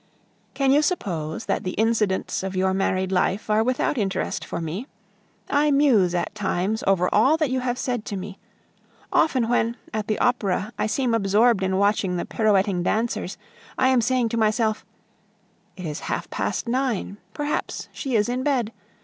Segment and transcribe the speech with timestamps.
[0.55, 4.87] Can you suppose that the incidents of your married life are without interest for me?
[5.47, 8.39] I muse at times over all that you have said to me.
[9.13, 13.37] Often when, at the Opera, I seem absorbed in watching the pirouetting dancers,
[13.77, 14.83] I am saying to myself,
[15.77, 18.71] "It is half past nine, perhaps she is in bed.